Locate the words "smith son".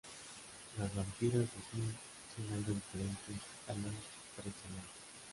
1.45-2.51